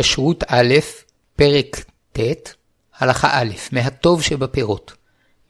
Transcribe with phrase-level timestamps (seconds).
[0.00, 0.74] כשרות א',
[1.36, 2.54] פרק ט',
[2.98, 4.92] הלכה א', מהטוב שבפירות.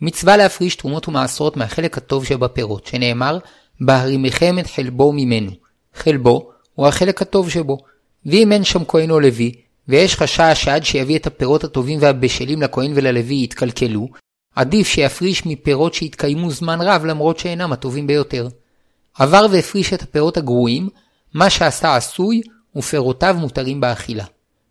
[0.01, 3.39] מצווה להפריש תרומות ומעשרות מהחלק הטוב שבפירות, שנאמר,
[3.81, 5.51] בהרימכם את חלבו ממנו.
[5.95, 7.79] חלבו הוא החלק הטוב שבו.
[8.27, 9.53] ואם אין שם כהן או לוי,
[9.89, 14.09] ויש חשש שעד שיביא את הפירות הטובים והבשלים לכהן וללוי יתקלקלו,
[14.55, 18.49] עדיף שיפריש מפירות שהתקיימו זמן רב למרות שאינם הטובים ביותר.
[19.15, 20.89] עבר והפריש את הפירות הגרועים,
[21.35, 22.41] מה שעשה עשוי,
[22.77, 24.25] ופירותיו מותרים באכילה.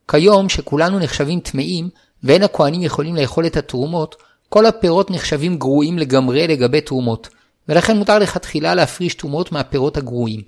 [0.10, 1.90] כיום, שכולנו נחשבים טמאים,
[2.24, 4.16] ואין הכהנים יכולים לאכול את התרומות,
[4.50, 7.30] כל הפירות נחשבים גרועים לגמרי לגבי תרומות,
[7.70, 10.42] ולכן מותר לכתחילה להפריש תרומות מהפירות הגרועים.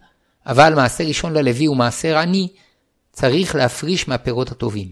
[0.47, 2.47] אבל מעשר ראשון ללוי ומעשר עני,
[3.11, 4.87] צריך להפריש מהפירות הטובים.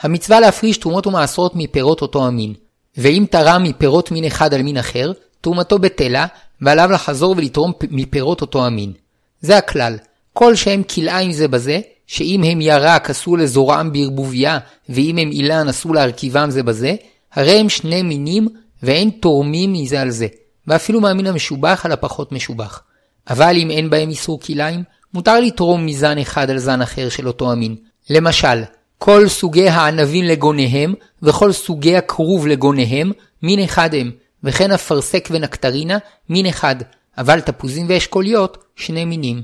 [0.00, 2.54] המצווה להפריש תרומות ומעשרות מפירות אותו המין,
[2.96, 6.26] ואם תרם מפירות מין אחד על מין אחר, תרומתו בטלה,
[6.60, 8.92] ועליו לחזור ולתרום מפירות אותו המין.
[9.40, 9.96] זה הכלל,
[10.32, 11.80] כל שהם כלאיים זה בזה,
[12.12, 14.58] שאם הם ירק אסור לזורעם בערבוביה,
[14.88, 16.94] ואם הם אילן אסור להרכיבם זה בזה,
[17.32, 18.48] הרי הם שני מינים
[18.82, 20.26] ואין תורמים מזה על זה,
[20.66, 22.82] ואפילו מהמין המשובח על הפחות משובח.
[23.30, 24.82] אבל אם אין בהם איסור כלאיים,
[25.14, 27.76] מותר לתרום מזן אחד על זן אחר של אותו המין.
[28.10, 28.62] למשל,
[28.98, 34.10] כל סוגי הענבים לגוניהם, וכל סוגי הכרוב לגוניהם, מין אחד הם,
[34.44, 36.76] וכן אפרסק ונקטרינה, מין אחד,
[37.18, 39.42] אבל תפוזים ואשכוליות, שני מינים.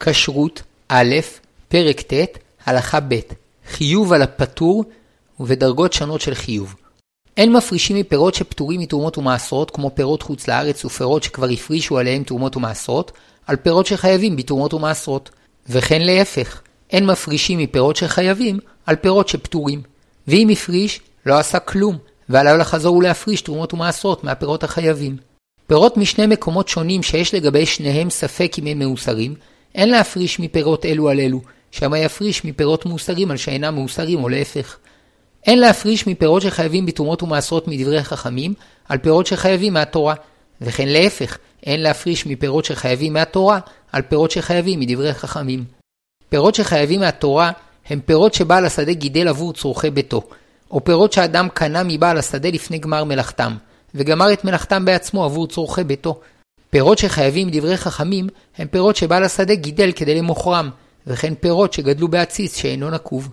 [0.00, 1.14] כשרות, א',
[1.72, 3.20] פרק ט', הלכה ב',
[3.68, 4.84] חיוב על הפטור
[5.40, 6.74] ובדרגות שונות של חיוב.
[7.36, 12.56] אין מפרישים מפירות שפטורים מתרומות ומעשרות, כמו פירות חוץ לארץ ופירות שכבר הפרישו עליהם תרומות
[12.56, 13.12] ומעשרות,
[13.46, 15.30] על פירות שחייבים בתרומות ומעשרות.
[15.68, 19.82] וכן להפך, אין מפרישים מפירות שחייבים על פירות שפטורים.
[20.28, 21.98] ואם הפריש, לא עשה כלום,
[22.28, 25.16] ועליו לחזור ולהפריש תרומות ומעשרות מהפירות החייבים.
[25.66, 29.34] פירות משני מקומות שונים שיש לגבי שניהם ספק אם הם מאוסרים,
[29.74, 31.40] אין להפריש מפירות אלו על אלו,
[31.72, 34.76] שמא יפריש מפירות מאוסרים על שאינם מאוסרים או להפך.
[35.46, 38.54] אין להפריש מפירות שחייבים בתרומות ומעשרות מדברי חכמים,
[38.88, 40.14] על פירות שחייבים מהתורה,
[40.60, 43.60] וכן להפך, אין להפריש מפירות שחייבים מהתורה,
[43.92, 45.64] על פירות שחייבים מדברי חכמים.
[46.28, 47.50] פירות שחייבים מהתורה
[47.86, 50.22] הם פירות שבעל השדה גידל עבור צורכי ביתו,
[50.70, 53.56] או פירות שאדם קנה מבעל השדה לפני גמר מלאכתם,
[53.94, 56.20] וגמר את מלאכתם בעצמו עבור צורכי ביתו.
[56.70, 60.70] פירות שחייבים דברי חכמים הם פירות שבעל השדה גידל כדי למוכרם,
[61.06, 63.28] וכן פירות שגדלו בעציץ שאינו נקוב.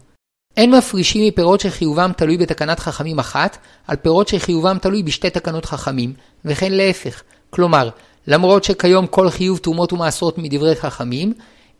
[0.57, 3.57] אין מפרישים מפירות שחיובם תלוי בתקנת חכמים אחת,
[3.87, 6.13] על פירות שחיובם תלוי בשתי תקנות חכמים,
[6.45, 7.21] וכן להפך.
[7.49, 7.89] כלומר,
[8.27, 11.33] למרות שכיום כל חיוב תרומות ומעשרות מדברי חכמים,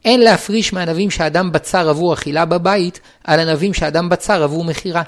[0.06, 5.04] אין להפריש מהענבים שאדם בצר עבור אכילה בבית, על ענבים שאדם בצר עבור מכירה.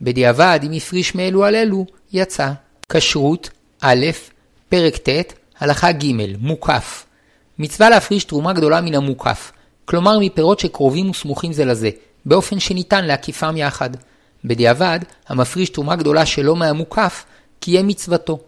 [0.00, 2.50] בדיעבד, אם הפריש מאלו על אלו, יצא.
[2.88, 3.50] כשרות,
[3.80, 4.06] א',
[4.68, 7.06] פרק ט', הלכה ג', מוקף.
[7.58, 9.52] מצווה להפריש תרומה גדולה מן המוקף,
[9.84, 11.90] כלומר מפירות שקרובים וסמוכים זה לזה,
[12.26, 13.90] באופן שניתן להקיפם יחד.
[14.44, 17.24] בדיעבד, המפריש תרומה גדולה שלא מהמוקף,
[17.60, 18.38] קיים מצוותו.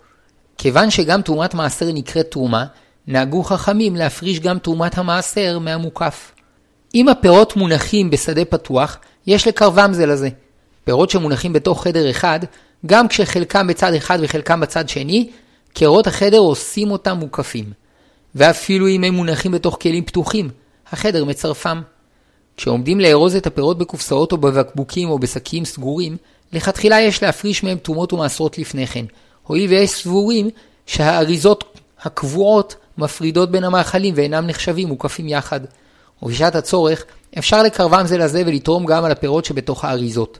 [0.58, 2.66] כיוון שגם תרומת מעשר נקראת תרומה,
[3.06, 6.32] נהגו חכמים להפריש גם תרומת המעשר מהמוקף.
[6.94, 10.28] אם הפירות מונחים בשדה פתוח, יש לקרבם זה לזה.
[10.84, 12.40] פירות שמונחים בתוך חדר אחד,
[12.86, 15.30] גם כשחלקם בצד אחד וחלקם בצד שני,
[15.72, 17.64] קירות החדר עושים אותם מוקפים.
[18.34, 20.50] ואפילו אם הם מונחים בתוך כלים פתוחים,
[20.92, 21.82] החדר מצרפם.
[22.56, 26.16] כשעומדים לארוז את הפירות בקופסאות או בבקבוקים או בשקים סגורים,
[26.52, 29.04] לכתחילה יש להפריש מהם תרומות ומעשרות לפני כן,
[29.42, 30.50] הואיל ויש סבורים
[30.86, 35.60] שהאריזות הקבועות מפרידות בין המאכלים ואינם נחשבים מוקפים יחד.
[36.22, 37.04] ובשעת הצורך
[37.38, 40.38] אפשר לקרבם זה לזה ולתרום גם על הפירות שבתוך האריזות.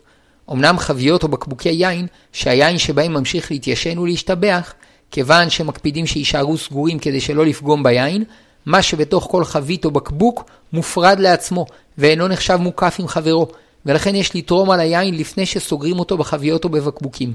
[0.52, 4.74] אמנם חביות או בקבוקי יין, שהיין שבהם ממשיך להתיישן ולהשתבח,
[5.10, 8.24] כיוון שמקפידים שיישארו סגורים כדי שלא לפגום ביין,
[8.66, 11.66] מה שבתוך כל חבית או בקבוק מופרד לעצמו,
[11.98, 13.48] ואינו נחשב מוקף עם חברו,
[13.86, 17.34] ולכן יש לתרום על היין לפני שסוגרים אותו בחביות או בבקבוקים.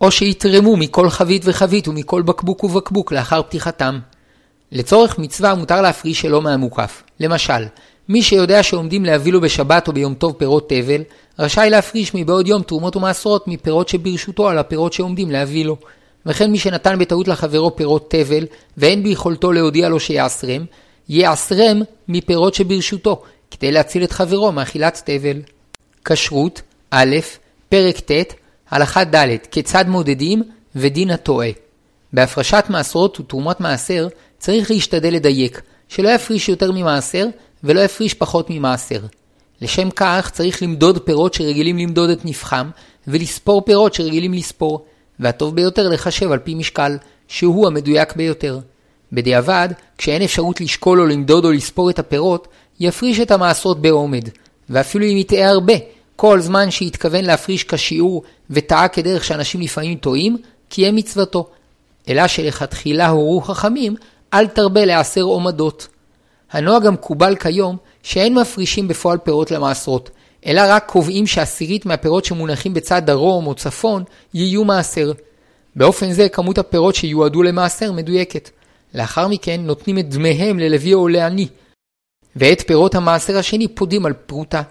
[0.00, 3.98] או שיתרמו מכל חבית וחבית ומכל בקבוק ובקבוק לאחר פתיחתם.
[4.72, 7.02] לצורך מצווה מותר להפריש שלא מהמוקף.
[7.20, 7.64] למשל,
[8.08, 11.02] מי שיודע שעומדים להביא לו בשבת או ביום טוב פירות תבל,
[11.38, 15.76] רשאי להפריש מבעוד יום תרומות ומעשרות מפירות שברשותו על הפירות שעומדים להביא לו.
[16.26, 18.46] וכן מי שנתן בטעות לחברו פירות תבל,
[18.76, 20.64] ואין ביכולתו להודיע לו שיעשרם,
[21.08, 25.42] יעשרם מפירות שברשותו, כדי להציל את חברו מאכילת תבל.
[26.04, 27.16] כשרות, א',
[27.68, 28.34] פרק ט',
[28.70, 30.42] הלכה ד', כיצד מודדים
[30.76, 31.50] ודין הטועה.
[32.12, 34.08] בהפרשת מעשרות ותרומות מעשר
[34.38, 37.26] צריך להשתדל לדייק, שלא יפריש יותר ממעשר
[37.64, 39.00] ולא יפריש פחות ממעשר.
[39.60, 42.70] לשם כך צריך למדוד פירות שרגילים למדוד את נפחם,
[43.08, 44.84] ולספור פירות שרגילים לספור,
[45.22, 46.96] והטוב ביותר לחשב על פי משקל,
[47.28, 48.58] שהוא המדויק ביותר.
[49.12, 52.48] בדיעבד, כשאין אפשרות לשקול או למדוד או לספור את הפירות,
[52.80, 54.28] יפריש את המעשרות בעומד,
[54.70, 55.74] ואפילו אם יטעה הרבה,
[56.16, 60.36] כל זמן שהתכוון להפריש כשיעור וטעה כדרך שאנשים לפעמים טועים,
[60.68, 61.48] קיים מצוותו.
[62.08, 63.94] אלא שלכתחילה הורו חכמים,
[64.34, 65.88] אל תרבה לעשר עומדות.
[66.52, 70.10] הנוהג המקובל כיום, שאין מפרישים בפועל פירות למעשרות,
[70.46, 74.04] אלא רק קובעים שעשירית מהפירות שמונחים בצד דרום או צפון
[74.34, 75.12] יהיו מעשר.
[75.76, 78.50] באופן זה כמות הפירות שיועדו למעשר מדויקת.
[78.94, 81.48] לאחר מכן נותנים את דמיהם ללוי או לעני,
[82.36, 84.62] ואת פירות המעשר השני פודים על פרוטה.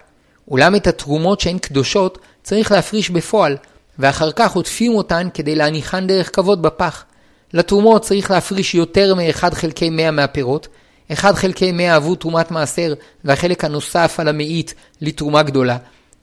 [0.48, 3.56] אולם את התרומות שהן קדושות צריך להפריש בפועל,
[3.98, 7.04] ואחר כך עוטפים אותן כדי להניחן דרך כבוד בפח.
[7.52, 10.68] לתרומות צריך להפריש יותר מ-1 חלקי 100 מהפירות,
[11.12, 12.94] 1 חלקי 100 עבור תרומת מעשר,
[13.24, 15.76] והחלק הנוסף על המאית לתרומה גדולה.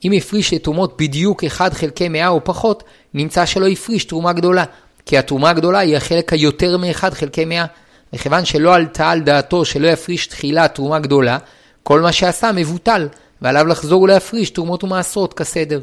[0.05, 2.83] אם הפריש לתרומות בדיוק 1 חלקי 100 או פחות,
[3.13, 4.63] נמצא שלא הפריש תרומה גדולה,
[5.05, 7.65] כי התרומה הגדולה היא החלק היותר מ-1 חלקי 100.
[8.13, 11.37] מכיוון שלא עלתה על דעתו שלא יפריש תחילה תרומה גדולה,
[11.83, 13.07] כל מה שעשה מבוטל,
[13.41, 15.81] ועליו לחזור ולהפריש תרומות ומעשרות כסדר.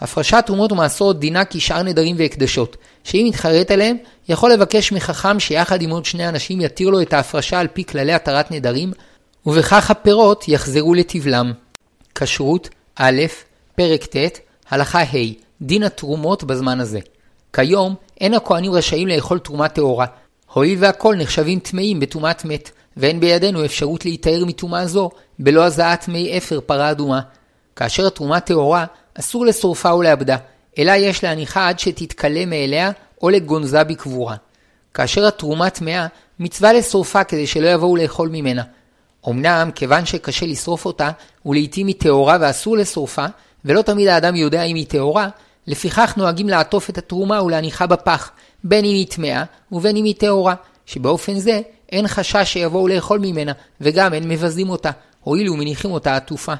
[0.00, 3.96] הפרשת תרומות ומעשרות דינה כשאר נדרים והקדשות, שאם יתחרט עליהם,
[4.28, 8.12] יכול לבקש מחכם שיחד עם עוד שני אנשים יתיר לו את ההפרשה על פי כללי
[8.12, 8.92] התרת נדרים,
[9.46, 11.52] ובכך הפירות יחזרו לטבלם.
[12.14, 13.22] כשרות א',
[13.74, 14.38] פרק ט',
[14.70, 17.00] הלכה ה', דין התרומות בזמן הזה.
[17.52, 20.06] כיום אין הכהנים רשאים לאכול תרומה טהורה,
[20.52, 26.38] הואיל והכל נחשבים טמאים בטומאת מת, ואין בידינו אפשרות להיטהר מטומאה זו בלא הזעת מי
[26.38, 27.20] אפר פרה אדומה.
[27.76, 28.84] כאשר התרומה טהורה,
[29.20, 30.36] אסור לשורפה או לאבדה,
[30.78, 32.90] אלא יש להניחה עד שתתכלה מאליה
[33.22, 34.36] או לגונזה בקבורה.
[34.94, 36.06] כאשר התרומה טמאה,
[36.38, 38.62] מצווה לשורפה כדי שלא יבואו לאכול ממנה.
[39.28, 41.10] אמנם, כיוון שקשה לשרוף אותה,
[41.46, 43.26] ולעיתים היא טהורה ואסור לשורפה,
[43.64, 45.28] ולא תמיד האדם יודע אם היא טהורה,
[45.66, 48.30] לפיכך נוהגים לעטוף את התרומה ולהניחה בפח,
[48.64, 50.54] בין אם היא טמאה ובין אם היא טהורה,
[50.86, 51.60] שבאופן זה
[51.92, 56.54] אין חשש שיבואו לאכול ממנה, וגם אין מבזים אותה, הואיל ומניחים אותה עטופה.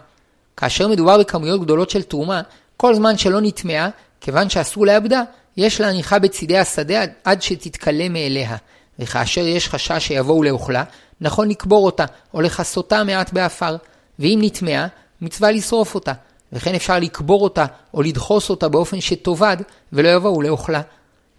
[0.58, 2.40] כאשר מדובר בכמויות גדולות של תרומה,
[2.76, 3.88] כל זמן שלא נטמעה,
[4.20, 5.22] כיוון שאסור לאבדה,
[5.56, 8.56] יש להניחה בצידי השדה עד שתתכלה מאליה,
[8.98, 10.84] וכאשר יש חשש שיבואו לאוכלה,
[11.20, 13.76] נכון לקבור אותה, או לכסותה מעט באפר,
[14.18, 14.86] ואם נטמעה,
[15.20, 16.12] מצווה לשרוף אותה,
[16.52, 19.56] וכן אפשר לקבור אותה, או לדחוס אותה באופן שתאבד,
[19.92, 20.80] ולא יבואו לאוכלה.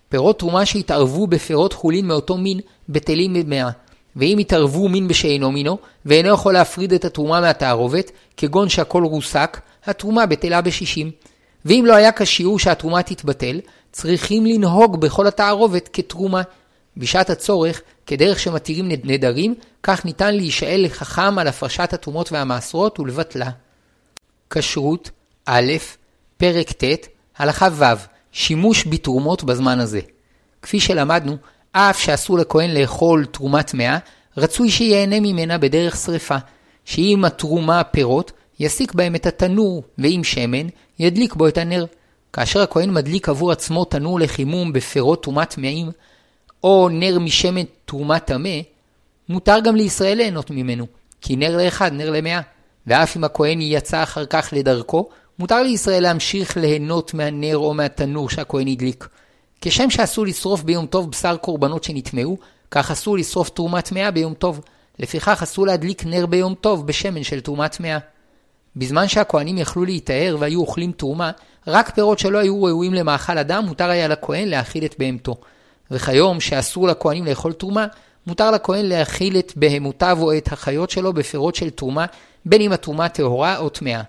[0.10, 3.70] פירות תרומה שהתערבו בפירות חולין מאותו מין, בטלים במאה.
[4.20, 10.26] ואם יתערבו מין בשאינו מינו, ואינו יכול להפריד את התרומה מהתערובת, כגון שהכל רוסק, התרומה
[10.26, 11.12] בטלה בשישים.
[11.66, 13.60] ואם לא היה כשיעור שהתרומה תתבטל,
[13.92, 16.42] צריכים לנהוג בכל התערובת כתרומה.
[16.98, 23.50] בשעת הצורך, כדרך שמתירים נדרים, כך ניתן להישאל לחכם על הפרשת התרומות והמעשרות ולבטלה.
[24.50, 25.12] כשרות
[25.46, 25.74] א',
[26.38, 27.08] פרק ט',
[27.38, 27.84] הלכה ו',
[28.32, 30.00] שימוש בתרומות בזמן הזה.
[30.62, 31.38] כפי שלמדנו,
[31.72, 33.98] אף שאסור לכהן לאכול תרומה טמאה,
[34.38, 36.38] רצוי שיהנה ממנה בדרך שרפה,
[36.86, 40.68] שאם התרומה פירות, יסיק בהם את התנור, ועם שמן,
[41.00, 41.86] ידליק בו את הנר.
[42.34, 45.92] כאשר הכהן מדליק עבור עצמו תנור לחימום בפירות תרומת טמאים,
[46.64, 48.60] או נר משמן תרומה טמא,
[49.30, 50.88] מותר גם לישראל ליהנות ממנו,
[51.22, 52.42] כי נר לאחד, נר למאה.
[52.88, 58.68] ואף אם הכהן יצא אחר כך לדרכו, מותר לישראל להמשיך ליהנות מהנר או מהתנור שהכהן
[58.68, 59.08] הדליק.
[59.62, 62.38] כשם שאסור לשרוף ביום טוב בשר קורבנות שנטמעו,
[62.72, 64.62] כך אסור לשרוף תרומה טמאה ביום טוב.
[65.00, 67.98] לפיכך אסור להדליק נר ביום טוב בשמן של תרומה טמאה.
[68.76, 71.32] בזמן שהכהנים יכלו להיטהר והיו אוכלים תרומה,
[71.68, 75.36] רק פירות שלא היו ראויים למאכל אדם מותר היה לכהן להאכיל את בהמתו.
[75.92, 77.88] וכיום שאסור לכהנים לאכול תרומה,
[78.28, 82.06] מותר לכהן להאכיל את בהמותיו או את החיות שלו בפירות של תרומה,
[82.46, 84.02] בין אם התרומה טהורה או טמאה.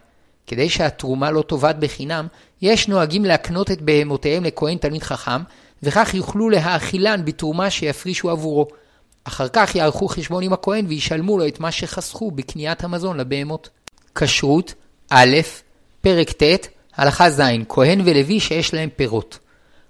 [0.50, 2.26] כדי שהתרומה לא תאבד בחינם,
[2.62, 5.42] יש נוהגים להקנות את בהמותיהם לכהן תלמיד חכם,
[5.82, 8.66] וכך יוכלו להאכילן בתרומה שיפרישו עבורו.
[9.24, 13.68] אחר כך יערכו חשבון עם הכהן וישלמו לו את מה שחסכו בקניית המזון לבהמות.
[14.14, 14.74] כשרות
[15.10, 15.36] א',
[16.00, 16.66] פרק ט',
[16.96, 19.38] הלכה ז', כהן ולוי שיש להם פירות.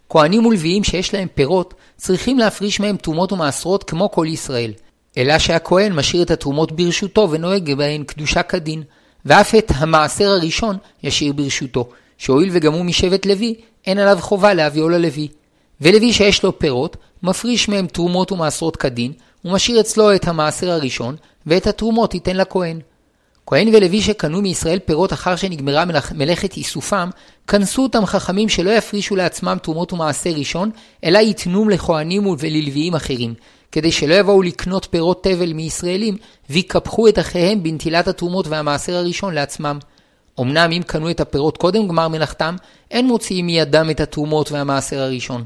[0.09, 4.73] כהנים ולוויים שיש להם פירות, צריכים להפריש מהם תרומות ומעשרות כמו כל ישראל.
[5.17, 8.83] אלא שהכהן משאיר את התרומות ברשותו ונוהג בהן קדושה כדין.
[9.25, 13.55] ואף את המעשר הראשון ישאיר ברשותו, שהואיל וגם הוא משבט לוי,
[13.87, 15.29] אין עליו חובה להביאו ללוי.
[15.81, 19.13] ולוי שיש לו פירות, מפריש מהם תרומות ומעשרות כדין,
[19.45, 22.81] ומשאיר אצלו את המעשר הראשון, ואת התרומות ייתן לכהן.
[23.47, 25.85] כהן ולוי שקנו מישראל פירות אחר שנגמרה
[26.15, 27.11] מלאכת איסופם,
[27.49, 30.71] כנסו אותם חכמים שלא יפרישו לעצמם תרומות ומעשר ראשון,
[31.05, 33.35] אלא ייתנום לכהנים וללוויים אחרים,
[33.73, 36.17] כדי שלא יבואו לקנות פירות תבל מישראלים,
[36.51, 39.79] ויקפחו את אחיהם בנטילת התרומות והמעשר הראשון לעצמם.
[40.41, 42.57] אמנם אם קנו את הפירות קודם גמר מלאכתם,
[42.91, 45.45] אין מוציאים מידם את התרומות והמעשר הראשון.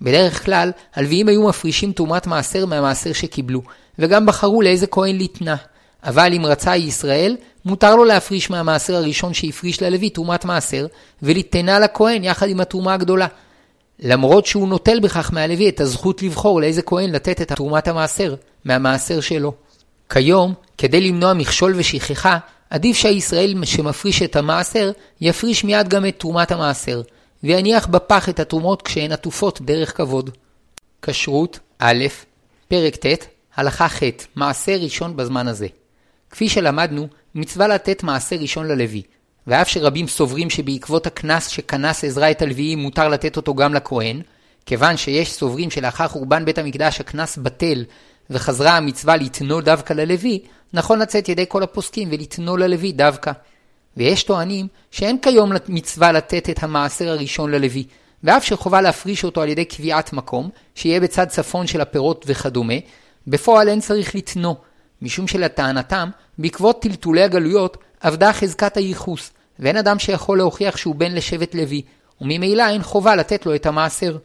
[0.00, 3.62] בדרך כלל, הלוויים היו מפרישים תרומת מעשר מהמעשר שקיבלו,
[3.98, 5.56] וגם בחרו לאיזה כהן לתנה.
[6.04, 10.86] אבל אם רצה ישראל, מותר לו להפריש מהמעשר הראשון שהפריש ללוי תרומת מעשר,
[11.22, 13.26] וליתנה לכהן יחד עם התרומה הגדולה.
[13.98, 18.34] למרות שהוא נוטל בכך מהלוי את הזכות לבחור לאיזה כהן לתת את תרומת המעשר,
[18.64, 19.52] מהמעשר שלו.
[20.10, 22.38] כיום, כדי למנוע מכשול ושכחה,
[22.70, 27.02] עדיף שהישראל שמפריש את המעשר, יפריש מיד גם את תרומת המעשר,
[27.42, 30.30] ויניח בפח את התרומות כשהן עטופות דרך כבוד.
[31.02, 32.04] כשרות א',
[32.68, 34.02] פרק ט', הלכה ח',
[34.36, 35.66] מעשר ראשון בזמן הזה.
[36.30, 39.02] כפי שלמדנו, מצווה לתת מעשר ראשון ללוי,
[39.46, 44.22] ואף שרבים סוברים שבעקבות הקנס שכנס עזרא את הלוויים מותר לתת אותו גם לכהן,
[44.66, 47.84] כיוון שיש סוברים שלאחר חורבן בית המקדש הקנס בטל
[48.30, 53.32] וחזרה המצווה לתנו דווקא ללוי, נכון לצאת ידי כל הפוסקים ולתנו ללוי דווקא.
[53.96, 57.84] ויש טוענים שאין כיום מצווה לתת את המעשר הראשון ללוי,
[58.24, 62.74] ואף שחובה להפריש אותו על ידי קביעת מקום, שיהיה בצד צפון של הפירות וכדומה,
[63.26, 64.56] בפועל אין צריך לתנו,
[65.02, 71.54] משום שלטענתם, בעקבות טלטולי הגלויות, אבדה חזקת הייחוס, ואין אדם שיכול להוכיח שהוא בן לשבט
[71.54, 71.82] לוי,
[72.20, 74.18] וממילא אין חובה לתת לו את המעשר.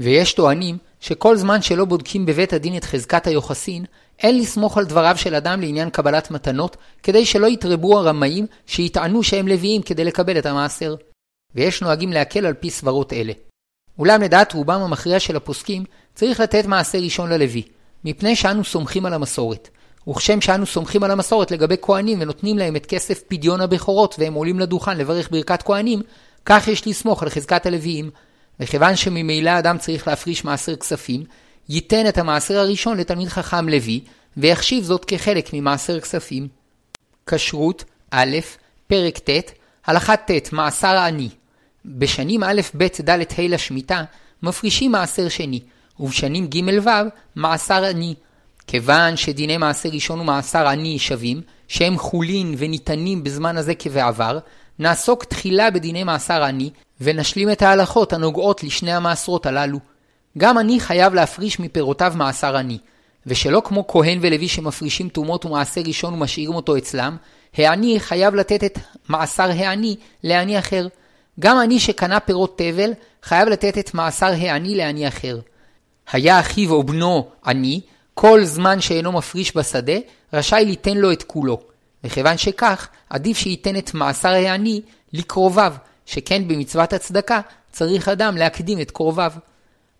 [0.00, 3.84] ויש טוענים שכל זמן שלא בודקים בבית הדין את חזקת היוחסין,
[4.18, 9.48] אין לסמוך על דבריו של אדם לעניין קבלת מתנות, כדי שלא יתרבו הרמאים שיטענו שהם
[9.48, 10.94] לוויים כדי לקבל את המעשר.
[11.54, 13.32] ויש נוהגים להקל על פי סברות אלה.
[13.98, 17.62] אולם לדעת רובם המכריע של הפוסקים, צריך לתת מעשר ראשון ללוי,
[18.04, 19.68] מפני שאנו סומכים על המסורת.
[20.08, 24.60] וכשם שאנו סומכים על המסורת לגבי כהנים ונותנים להם את כסף פדיון הבכורות והם עולים
[24.60, 26.02] לדוכן לברך ברכת כהנים,
[26.44, 28.10] כך יש לסמוך על חזקת הלוויים.
[28.60, 31.24] וכיוון שממילא אדם צריך להפריש מעשר כספים,
[31.68, 34.00] ייתן את המעשר הראשון לתלמיד חכם לוי,
[34.36, 36.48] ויחשיב זאת כחלק ממעשר כספים.
[37.26, 38.36] כשרות א',
[38.86, 39.52] פרק ט',
[39.86, 41.28] הלכה ט', מעשר העני.
[41.84, 44.04] בשנים א', ב', ד', ה' לשמיטה,
[44.42, 45.60] מפרישים מעשר שני,
[46.00, 46.90] ובשנים ג' ו',
[47.36, 48.14] מעשר עני.
[48.66, 54.38] כיוון שדיני מעשר ראשון ומעשר עני שווים, שהם חולין וניתנים בזמן הזה כבעבר,
[54.78, 56.70] נעסוק תחילה בדיני מעשר עני,
[57.00, 59.78] ונשלים את ההלכות הנוגעות לשני המעשרות הללו.
[60.38, 62.78] גם אני חייב להפריש מפירותיו מעשר עני,
[63.26, 67.16] ושלא כמו כהן ולוי שמפרישים תרומות ומעשר ראשון ומשאירים אותו אצלם,
[67.54, 70.86] העני חייב לתת את מעשר העני לעני אחר.
[71.40, 72.90] גם אני שקנה פירות תבל,
[73.22, 75.38] חייב לתת את מעשר העני לעני אחר.
[76.12, 77.80] היה אחיו או בנו עני,
[78.18, 79.92] כל זמן שאינו מפריש בשדה,
[80.32, 81.60] רשאי ליתן לו את כולו.
[82.04, 84.80] וכיוון שכך, עדיף שייתן את מעשר העני
[85.12, 85.74] לקרוביו,
[86.06, 87.40] שכן במצוות הצדקה
[87.72, 89.32] צריך אדם להקדים את קרוביו.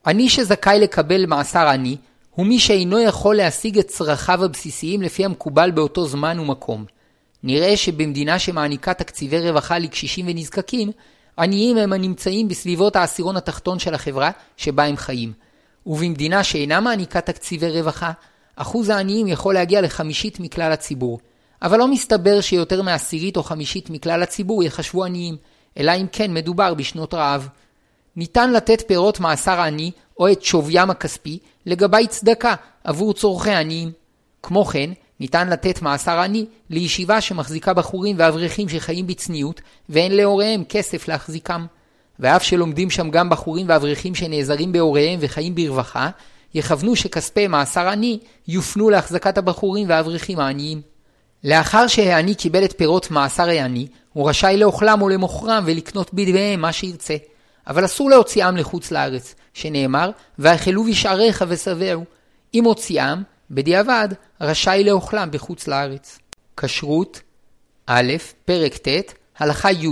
[0.06, 1.96] עני שזכאי לקבל מעשר עני,
[2.30, 6.84] הוא מי שאינו יכול להשיג את צרכיו הבסיסיים לפי המקובל באותו זמן ומקום.
[7.42, 10.90] נראה שבמדינה שמעניקה תקציבי רווחה לקשישים ונזקקים,
[11.38, 15.45] עניים הם הנמצאים בסביבות העשירון התחתון של החברה שבה הם חיים.
[15.86, 18.12] ובמדינה שאינה מעניקה תקציבי רווחה,
[18.56, 21.18] אחוז העניים יכול להגיע לחמישית מכלל הציבור.
[21.62, 25.36] אבל לא מסתבר שיותר מעשירית או חמישית מכלל הציבור יחשבו עניים,
[25.78, 27.48] אלא אם כן מדובר בשנות רעב.
[28.16, 33.92] ניתן לתת פירות מעשר עני או את שוויים הכספי לגבי צדקה עבור צורכי עניים.
[34.42, 34.90] כמו כן,
[35.20, 41.66] ניתן לתת מעשר עני לישיבה שמחזיקה בחורים ואברכים שחיים בצניעות ואין להוריהם כסף להחזיקם.
[42.20, 46.10] ואף שלומדים שם גם בחורים ואברכים שנעזרים בהוריהם וחיים ברווחה,
[46.54, 48.18] יכוונו שכספי מעשר עני
[48.48, 50.80] יופנו להחזקת הבחורים והאברכים העניים.
[51.44, 56.72] לאחר שהעני קיבל את פירות מעשר העני, הוא רשאי לאוכלם או למוכרם ולקנות בידיהם מה
[56.72, 57.16] שירצה.
[57.66, 62.04] אבל אסור להוציאם לחוץ לארץ, שנאמר, ואכלו בשעריך ושבעו.
[62.54, 64.08] אם הוציאם, בדיעבד,
[64.40, 66.18] רשאי לאוכלם בחוץ לארץ.
[66.56, 67.20] כשרות
[67.86, 68.12] א',
[68.44, 69.88] פרק ט', הלכה י',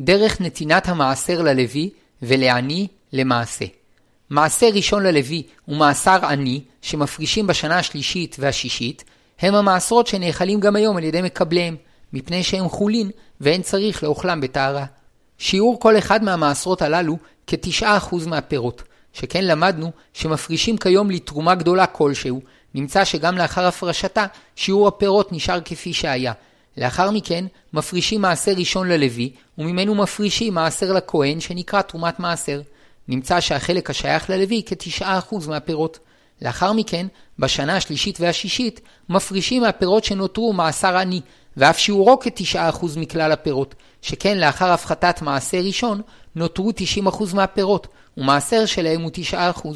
[0.00, 1.90] דרך נתינת המעשר ללוי
[2.22, 3.64] ולעני למעשה.
[4.30, 9.04] מעשר ראשון ללוי ומעשר עני, שמפרישים בשנה השלישית והשישית,
[9.38, 11.76] הם המעשרות שנאכלים גם היום על ידי מקבליהם,
[12.12, 14.84] מפני שהם חולין ואין צריך לאוכלם בטהרה.
[15.38, 22.40] שיעור כל אחד מהמעשרות הללו כ-9% מהפירות, שכן למדנו שמפרישים כיום לתרומה גדולה כלשהו,
[22.74, 24.26] נמצא שגם לאחר הפרשתה
[24.56, 26.32] שיעור הפירות נשאר כפי שהיה.
[26.78, 32.60] לאחר מכן מפרישים מעשר ראשון ללוי, וממנו מפרישים מעשר לכהן שנקרא תרומת מעשר.
[33.08, 35.98] נמצא שהחלק השייך ללוי כ-9% מהפירות.
[36.42, 37.06] לאחר מכן,
[37.38, 41.20] בשנה השלישית והשישית, מפרישים מהפירות שנותרו מעשר עני,
[41.56, 46.00] ואף שיעורו כ-9% מכלל הפירות, שכן לאחר הפחתת מעשר ראשון,
[46.34, 46.70] נותרו
[47.06, 49.68] 90% מהפירות, ומעשר שלהם הוא 9%.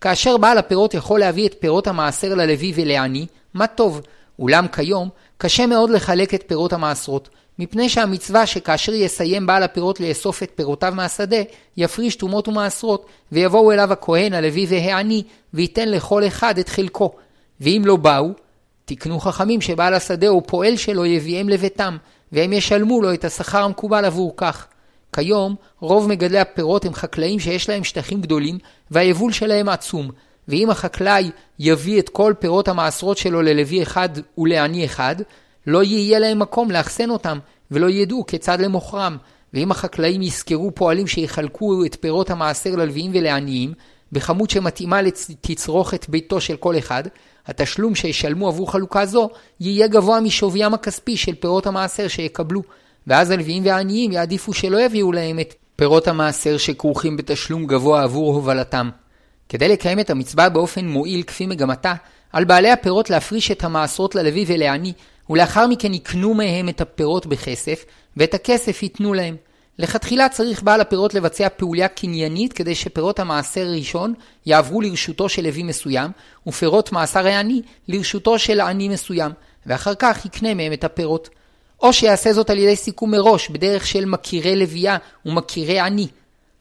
[0.00, 4.00] כאשר בעל הפירות יכול להביא את פירות המעשר ללוי ולעני, מה טוב,
[4.38, 5.08] אולם כיום
[5.44, 10.92] קשה מאוד לחלק את פירות המעשרות, מפני שהמצווה שכאשר יסיים בעל הפירות לאסוף את פירותיו
[10.96, 11.36] מהשדה,
[11.76, 15.22] יפריש תרומות ומעשרות, ויבואו אליו הכהן, הלוי והעני,
[15.54, 17.12] וייתן לכל אחד את חלקו.
[17.60, 18.28] ואם לא באו,
[18.84, 21.96] תקנו חכמים שבעל השדה או פועל שלו יביאם לביתם,
[22.32, 24.66] והם ישלמו לו את השכר המקובל עבור כך.
[25.14, 28.58] כיום, רוב מגדלי הפירות הם חקלאים שיש להם שטחים גדולים,
[28.90, 30.10] והיבול שלהם עצום,
[30.48, 34.08] ואם החקלאי יביא את כל פירות המעשרות שלו ללוי אחד
[34.38, 35.16] ולעני אחד,
[35.66, 37.38] לא יהיה להם מקום לאחסן אותם,
[37.70, 39.16] ולא ידעו כיצד למוכרם.
[39.54, 43.72] ואם החקלאים יזכרו פועלים שיחלקו את פירות המעשר ללוויים ולעניים,
[44.12, 47.02] בכמות שמתאימה לתצרוכת ביתו של כל אחד,
[47.46, 52.62] התשלום שישלמו עבור חלוקה זו יהיה גבוה משוויים הכספי של פירות המעשר שיקבלו,
[53.06, 58.90] ואז הלוויים והעניים יעדיפו שלא יביאו להם את פירות המעשר שכרוכים בתשלום גבוה עבור הובלתם.
[59.48, 61.94] כדי לקיים את המצווה באופן מועיל כפי מגמתה,
[62.32, 64.92] על בעלי הפירות להפריש את המעשרות ללוי ולעני,
[65.30, 67.84] ולאחר מכן יקנו מהם את הפירות בכסף,
[68.16, 69.36] ואת הכסף ייתנו להם.
[69.78, 74.14] לכתחילה צריך בעל הפירות לבצע פעולה קניינית כדי שפירות המעשר ראשון
[74.46, 76.10] יעברו לרשותו של לוי מסוים,
[76.46, 79.32] ופירות מעשר העני לרשותו של עני מסוים,
[79.66, 81.28] ואחר כך יקנה מהם את הפירות.
[81.80, 84.96] או שיעשה זאת על ידי סיכום מראש, בדרך של מכירי לוויה
[85.26, 86.08] ומכירי עני.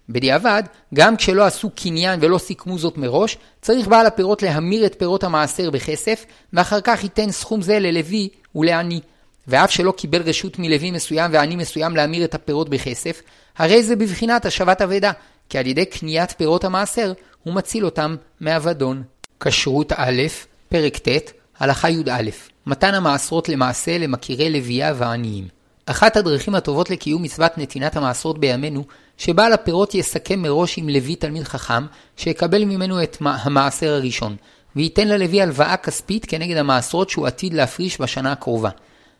[0.09, 5.23] בדיעבד, גם כשלא עשו קניין ולא סיכמו זאת מראש, צריך בעל הפירות להמיר את פירות
[5.23, 8.99] המעשר בכסף, ואחר כך ייתן סכום זה ללוי ולעני.
[9.47, 13.21] ואף שלא קיבל רשות מלוי מסוים ועני מסוים להמיר את הפירות בכסף,
[13.57, 15.11] הרי זה בבחינת השבת אבדה,
[15.49, 19.03] כי על ידי קניית פירות המעשר, הוא מציל אותם מאבדון.
[19.39, 20.21] כשרות א',
[20.69, 22.29] פרק ט', הלכה י"א
[22.65, 25.62] מתן המעשרות למעשה למכירי לוויה ועניים.
[25.85, 28.83] אחת הדרכים הטובות לקיום מצוות נתינת המעשרות בימינו,
[29.17, 31.85] שבעל הפירות יסכם מראש עם לוי תלמיד חכם,
[32.17, 34.35] שיקבל ממנו את המעשר הראשון,
[34.75, 38.69] וייתן ללוי הלוואה כספית כנגד המעשרות שהוא עתיד להפריש בשנה הקרובה.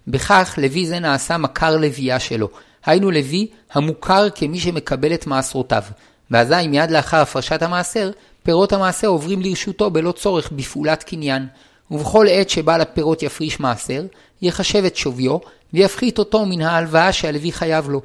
[0.08, 2.50] בכך לוי זה נעשה מכר לוויה שלו,
[2.86, 5.84] היינו לוי המוכר כמי שמקבל את מעשרותיו,
[6.32, 8.12] ואזי מיד לאחר הפרשת המעשר,
[8.44, 11.48] פירות המעשר עוברים לרשותו בלא צורך בפעולת קניין,
[11.92, 14.06] ובכל עת שבעל הפירות יפריש מעשר,
[14.42, 15.38] יחשב את שוויו,
[15.74, 18.02] ויפחית אותו מן ההלוואה שהלוי חייב לו,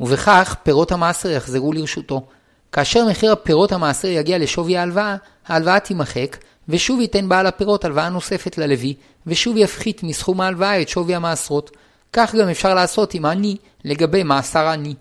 [0.00, 2.26] ובכך פירות המעשר יחזרו לרשותו.
[2.72, 6.36] כאשר מחיר הפירות המעשר יגיע לשווי ההלוואה, ההלוואה תימחק,
[6.68, 8.94] ושוב ייתן בעל הפירות הלוואה נוספת ללוי,
[9.26, 11.70] ושוב יפחית מסכום ההלוואה את שווי המעשרות.
[12.12, 14.94] כך גם אפשר לעשות עם עני לגבי מעשר עני.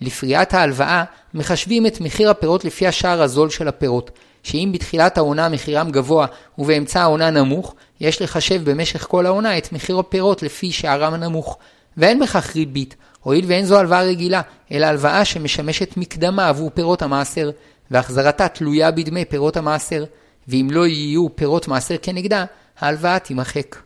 [0.00, 4.10] לפריעת ההלוואה מחשבים את מחיר הפירות לפי השער הזול של הפירות,
[4.46, 6.26] שאם בתחילת העונה מחירם גבוה
[6.58, 11.58] ובאמצע העונה נמוך, יש לחשב במשך כל העונה את מחיר הפירות לפי שערם הנמוך.
[11.96, 17.50] ואין בכך ריבית, הואיל ואין זו הלוואה רגילה, אלא הלוואה שמשמשת מקדמה עבור פירות המעשר,
[17.90, 20.04] והחזרתה תלויה בדמי פירות המעשר.
[20.48, 22.44] ואם לא יהיו פירות מעשר כנגדה,
[22.78, 23.76] ההלוואה תימחק.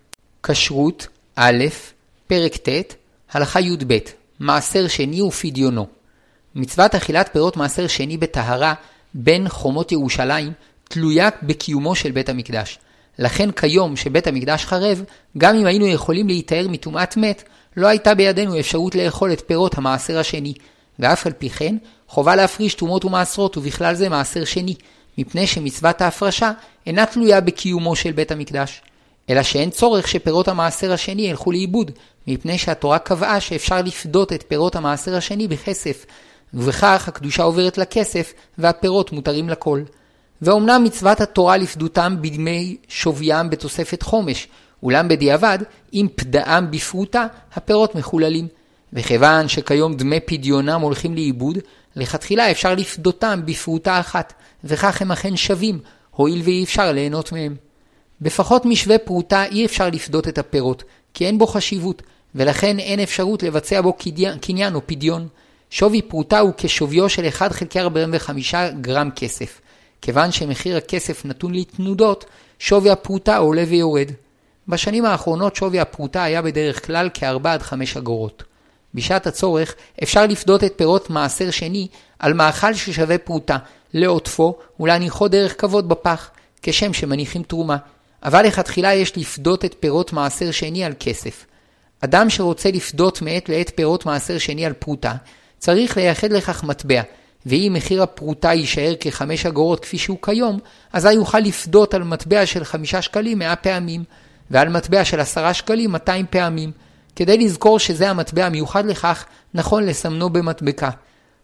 [0.43, 1.65] כשרות א',
[2.27, 2.95] פרק ט',
[3.33, 3.99] הלכה י"ב,
[4.41, 5.87] מעשר שני ופדיונו.
[6.55, 8.75] מצוות אכילת פירות מעשר שני בטהרה
[9.15, 10.53] בין חומות ירושלים
[10.89, 12.79] תלויה בקיומו של בית המקדש.
[13.19, 15.05] לכן כיום שבית המקדש חרב,
[15.39, 17.43] גם אם היינו יכולים להיטהר מטומאת מת,
[17.77, 20.55] לא הייתה בידינו אפשרות לאכול את פירות המעשר השני.
[20.99, 21.77] ואף על פי כן,
[22.09, 24.75] חובה להפריש תרומות ומעשרות, ובכלל זה מעשר שני,
[25.19, 26.53] מפני שמצוות ההפרשה
[26.87, 28.83] אינה תלויה בקיומו של בית המקדש.
[29.31, 31.91] אלא שאין צורך שפירות המעשר השני ילכו לאיבוד,
[32.27, 36.07] מפני שהתורה קבעה שאפשר לפדות את פירות המעשר השני בכסף,
[36.55, 39.83] ובכך הקדושה עוברת לכסף, והפירות מותרים לכל.
[40.43, 44.49] ואומנם מצוות התורה לפדותם בדמי שוויים בתוספת חומש,
[44.83, 45.59] אולם בדיעבד,
[45.95, 48.49] אם פדאם בפרוטה, הפירות מחוללים.
[48.93, 51.59] וכיוון שכיום דמי פדיונם הולכים לאיבוד,
[51.97, 54.33] לכתחילה אפשר לפדותם בפרוטה אחת,
[54.65, 55.79] וכך הם אכן שווים,
[56.11, 57.57] הואיל ואי אפשר ליהנות מהם.
[58.21, 60.85] בפחות משווה פרוטה אי אפשר לפדות את הפירות,
[61.15, 62.03] כי אין בו חשיבות,
[62.35, 63.97] ולכן אין אפשרות לבצע בו
[64.41, 65.29] קניין או פדיון.
[65.71, 69.61] שווי פרוטה הוא כשוויו של 1 חלקי 45 גרם כסף.
[70.03, 72.25] כיוון שמחיר הכסף נתון לתנודות,
[72.59, 74.11] שווי הפרוטה עולה ויורד.
[74.69, 78.43] בשנים האחרונות שווי הפרוטה היה בדרך כלל כ-4 עד 5 אגורות.
[78.95, 83.57] בשעת הצורך אפשר לפדות את פירות מעשר שני על מאכל ששווה פרוטה,
[83.95, 86.31] לעוטפו ולהניחו דרך כבוד בפח,
[86.63, 87.77] כשם שמניחים תרומה.
[88.23, 91.45] אבל לכתחילה יש לפדות את פירות מעשר שני על כסף.
[92.01, 95.15] אדם שרוצה לפדות מעת לעת פירות מעשר שני על פרוטה,
[95.61, 97.03] צריך לייחד לכך מטבע,
[97.47, 100.59] ואם מחיר הפרוטה יישאר כחמש אגורות כפי שהוא כיום,
[100.93, 104.05] אזי יוכל לפדות על מטבע של חמישה שקלים מאה פעמים,
[104.51, 106.73] ועל מטבע של עשרה שקלים מאתיים פעמים.
[107.17, 110.91] כדי לזכור שזה המטבע המיוחד לכך, נכון לסמנו במטבקה.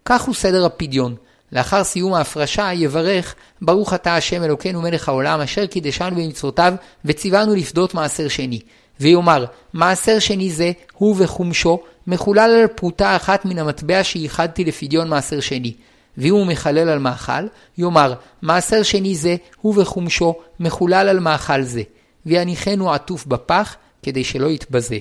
[0.04, 1.14] כך הוא סדר הפדיון.
[1.52, 6.74] לאחר סיום ההפרשה יברך ברוך אתה השם אלוקינו מלך העולם אשר קידשנו במצוותיו
[7.04, 8.60] וציוונו לפדות מעשר שני.
[9.00, 15.40] ויאמר מעשר שני זה הוא וחומשו מחולל על פרוטה אחת מן המטבע שייחדתי לפדיון מעשר
[15.40, 15.74] שני.
[16.18, 17.46] ואם הוא מחלל על מאכל,
[17.78, 21.82] יאמר מעשר שני זה הוא וחומשו מחולל על מאכל זה.
[22.26, 24.98] ויניחנו עטוף בפח, כדי שלא יתבזה.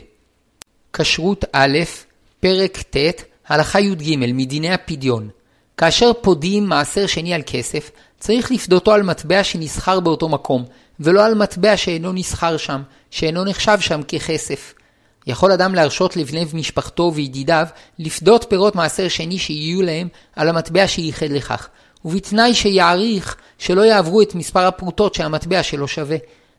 [0.93, 1.79] כשרות א',
[2.39, 5.29] פרק ט', הלכה י"ג מדיני הפדיון.
[5.77, 10.65] כאשר פודים מעשר שני על כסף, צריך לפדותו על מטבע שנסחר באותו מקום,
[10.99, 14.73] ולא על מטבע שאינו נסחר שם, שאינו נחשב שם ככסף.
[15.27, 17.67] יכול אדם להרשות לבני משפחתו וידידיו
[17.99, 21.67] לפדות פירות מעשר שני שיהיו להם על המטבע שייחד לכך,
[22.05, 26.17] ובתנאי שיעריך שלא יעברו את מספר הפרוטות שהמטבע שלו שווה.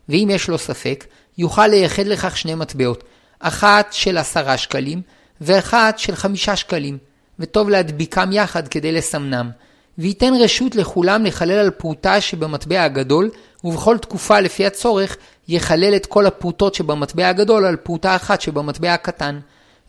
[0.09, 1.05] ואם יש לו ספק,
[1.39, 3.05] יוכל לייחד לכך שני מטבעות,
[3.39, 5.03] אחת של עשרה שקלים
[5.41, 6.99] ואחת של חמישה שקלים,
[7.39, 9.51] וטוב להדביקם יחד כדי לסמנם.
[9.99, 13.31] וייתן רשות לכולם לחלל על פרוטה שבמטבע הגדול,
[13.65, 15.17] ובכל תקופה לפי הצורך
[15.49, 19.39] יחלל את כל הפרוטות שבמטבע הגדול על פרוטה אחת שבמטבע הקטן.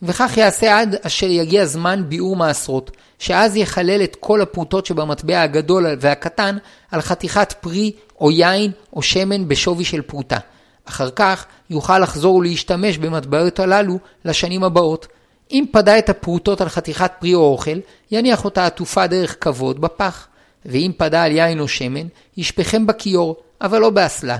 [0.02, 5.86] וכך יעשה עד אשר יגיע זמן ביאור מעשרות, שאז יחלל את כל הפרוטות שבמטבע הגדול
[6.00, 6.58] והקטן
[6.92, 10.38] על חתיכת פרי או יין או שמן בשווי של פרוטה.
[10.86, 15.08] אחר כך יוכל לחזור ולהשתמש במטבעות הללו לשנים הבאות.
[15.52, 17.80] אם פדה את הפרוטות על חתיכת פרי או אוכל,
[18.12, 20.28] יניח אותה עטופה דרך כבוד בפח.
[20.68, 22.08] ואם פדה על יין או שמן,
[22.38, 24.38] ישפכם בכיור, אבל לא באסלה.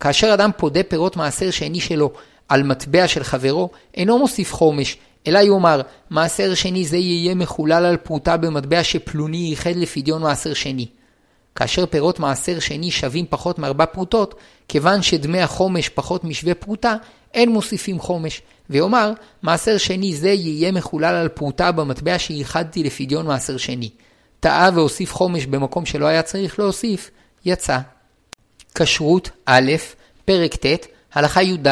[0.00, 2.10] כאשר אדם פודה פירות מעשר שני שלו
[2.48, 7.96] על מטבע של חברו, אינו מוסיף חומש, אלא יאמר, מעשר שני זה יהיה מחולל על
[7.96, 10.86] פרוטה במטבע שפלוני ייחד לפדיון מעשר שני.
[11.54, 14.34] כאשר פירות מעשר שני שווים פחות מארבע פרוטות,
[14.68, 16.94] כיוון שדמי החומש פחות משווה פרוטה,
[17.34, 23.56] אין מוסיפים חומש, ויאמר, מעשר שני זה יהיה מחולל על פרוטה במטבע שייחדתי לפדיון מעשר
[23.56, 23.90] שני.
[24.40, 27.10] טעה והוסיף חומש במקום שלא היה צריך להוסיף,
[27.44, 27.78] יצא.
[28.74, 29.72] כשרות א',
[30.24, 31.68] פרק ט', הלכה י"ד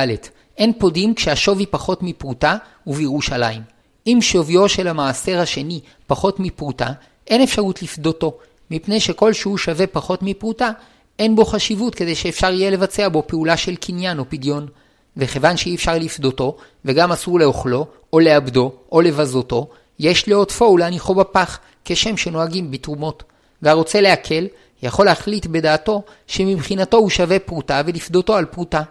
[0.59, 3.63] אין פודים כשהשווי פחות מפרוטה ובירושלים.
[4.07, 6.93] אם שוויו של המעשר השני פחות מפרוטה,
[7.27, 8.39] אין אפשרות לפדותו,
[8.71, 10.71] מפני שכל שהוא שווה פחות מפרוטה,
[11.19, 14.67] אין בו חשיבות כדי שאפשר יהיה לבצע בו פעולה של קניין או פדיון.
[15.17, 21.59] וכיוון שאי אפשר לפדותו, וגם אסור לאוכלו, או לאבדו, או לבזותו, יש לעוטפו ולהניחו בפח,
[21.85, 23.23] כשם שנוהגים בתרומות.
[23.63, 24.47] והרוצה להקל,
[24.83, 28.83] יכול להחליט בדעתו שמבחינתו הוא שווה פרוטה ולפדותו על פרוטה.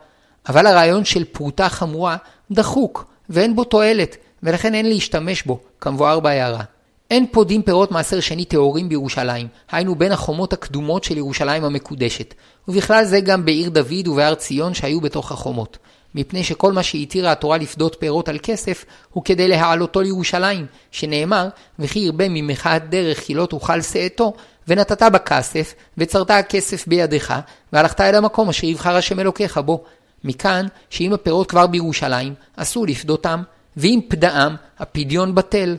[0.50, 2.18] אבל הרעיון של פרוטה חמורה
[2.52, 6.64] דחוק, ואין בו תועלת, ולכן אין להשתמש בו, כמבואר בהערה.
[7.12, 12.34] אין פודים פירות מעשר שני טהורים בירושלים, היינו בין החומות הקדומות של ירושלים המקודשת,
[12.68, 15.78] ובכלל זה גם בעיר דוד ובהר ציון שהיו בתוך החומות.
[16.16, 21.48] מפני שכל מה שהתירה התורה לפדות פירות על כסף, הוא כדי להעלותו לירושלים, שנאמר,
[21.80, 24.34] וכי ירבה ממחאת דרך כי לא תאכל שאתו,
[24.68, 27.34] ונתת בכסף, וצרת הכסף בידיך,
[27.74, 29.84] והלכת אל המקום אשר יבחר השם אלוקיך בו.
[30.24, 33.42] מכאן שאם הפירות כבר בירושלים, אסור לפדותם,
[33.78, 35.78] ואם פדאם, הפדיון בטל.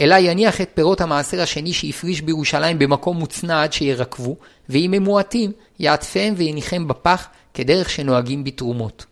[0.00, 4.36] אלא יניח את פירות המעשר השני שהפריש בירושלים במקום מוצנע עד שירקבו,
[4.68, 9.06] ואם הם מועטים, יעטפם ויניחם בפח, כדרך שנוהגים בתרומות.